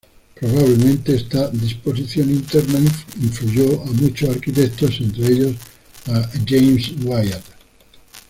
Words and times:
Probablemente 0.33 1.13
esta 1.13 1.47
disposición 1.51 2.31
interna 2.31 2.79
influyó 3.21 3.83
a 3.83 3.85
muchos 3.85 4.31
arquitectos, 4.31 4.99
entre 4.99 5.27
ellos 5.31 5.55
a 6.07 6.27
James 6.43 6.93
Wyatt. 7.03 7.43